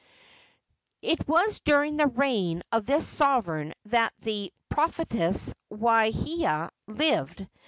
It 1.03 1.27
was 1.27 1.59
during 1.59 1.95
the 1.97 2.07
reign 2.07 2.63
of 2.71 2.87
this 2.87 3.07
sovereign 3.07 3.71
that 3.85 4.11
the 4.21 4.51
prophetess 4.67 5.53
Waahia 5.71 6.69
lived. 6.87 7.45